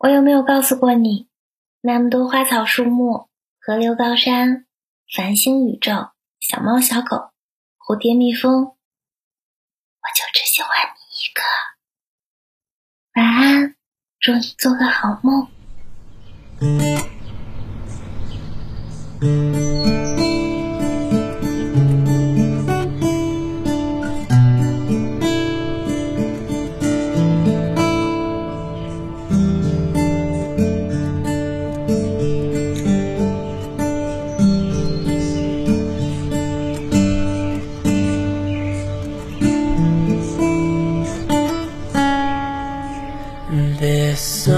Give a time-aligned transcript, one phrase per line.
[0.00, 1.28] 我有没有告诉过你，
[1.82, 3.28] 那么多花草树木、
[3.60, 4.64] 河流高山、
[5.14, 5.92] 繁星宇宙、
[6.40, 7.32] 小猫小狗、
[7.78, 8.74] 蝴蝶蜜蜂，我
[10.16, 11.42] 就只喜欢你一个。
[13.14, 13.76] 晚安，
[14.18, 15.46] 祝你做个好梦。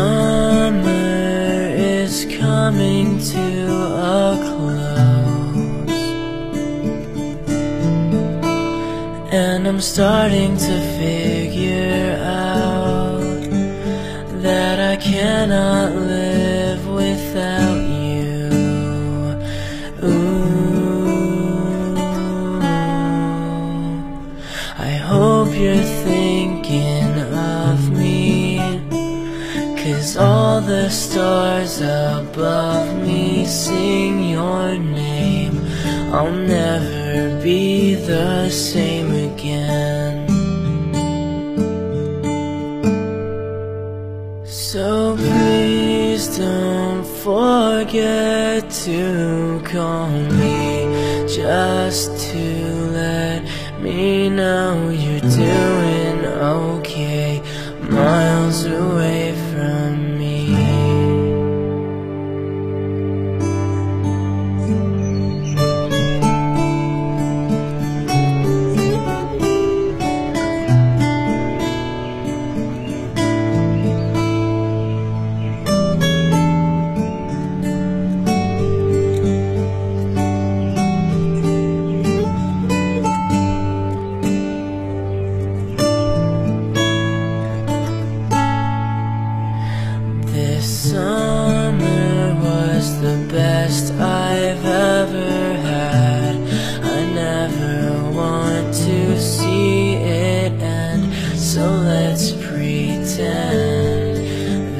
[0.02, 3.44] Summer is coming to
[4.16, 5.90] a close.
[9.42, 13.42] And I'm starting to figure out
[14.46, 15.88] That I cannot
[29.82, 35.60] Cause all the stars above me sing your name.
[36.14, 40.28] I'll never be the same again.
[44.46, 51.26] So please don't forget to call me.
[51.26, 52.44] Just to
[52.92, 53.42] let
[53.80, 55.71] me know you're doing
[102.02, 104.16] let's pretend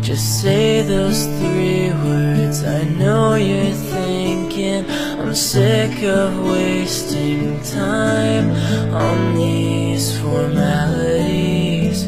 [0.02, 2.64] Just say those three words.
[2.64, 4.82] I know you're thinking
[5.20, 8.46] I'm sick of wasting time
[8.94, 11.98] on these formalities.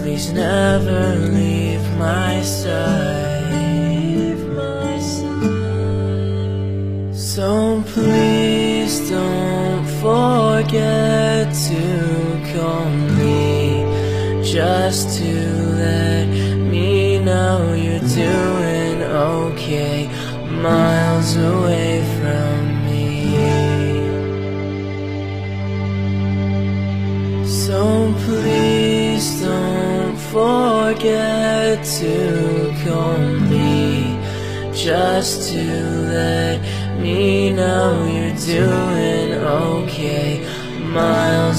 [0.00, 3.13] Please never leave my side.
[10.74, 13.84] Forget to call me
[14.42, 15.32] just to
[15.78, 16.26] let
[16.72, 20.08] me know you're doing okay
[20.50, 23.04] miles away from me.
[27.46, 33.18] So please don't forget to call
[33.48, 34.18] me
[34.74, 35.64] just to
[36.16, 36.60] let
[37.00, 38.73] me know you're doing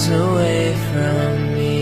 [0.07, 1.75] away from me.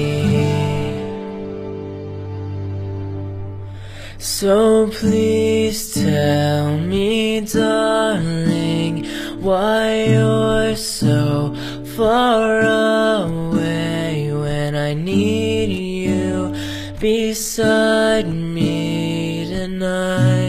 [4.17, 9.06] So please tell me, darling,
[9.41, 11.53] why you're so
[11.95, 16.53] far away when I need you
[17.00, 20.42] beside me tonight.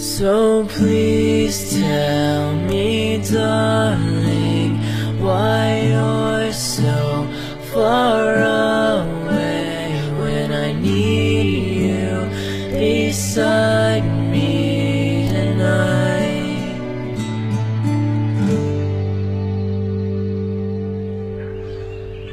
[0.00, 4.78] So please tell me, darling,
[5.20, 7.28] why you're so
[7.70, 12.30] far away when I need you
[12.72, 16.78] beside me tonight.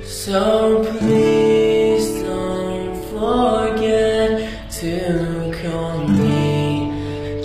[0.06, 1.27] So please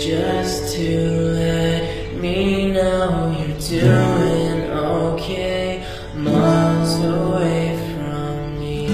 [0.04, 0.98] just to
[1.30, 5.86] let me know you're doing okay.
[6.16, 8.88] Miles away from me.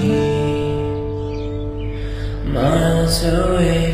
[2.43, 3.88] Miles away